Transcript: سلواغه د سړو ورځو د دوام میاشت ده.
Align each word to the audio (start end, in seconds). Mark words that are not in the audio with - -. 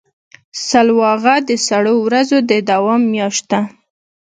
سلواغه 0.67 1.35
د 1.47 1.49
سړو 1.67 1.95
ورځو 2.05 2.37
د 2.49 2.51
دوام 2.69 3.01
میاشت 3.13 3.43
ده. 3.51 3.61